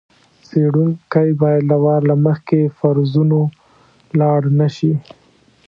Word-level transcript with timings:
څېړونکی 0.47 1.29
باید 1.41 1.63
له 1.71 1.77
وار 1.83 2.01
له 2.09 2.15
مخکې 2.25 2.59
فرضونو 2.77 3.39
لاړ 4.19 4.41
نه 4.59 4.67
شي. 4.75 4.93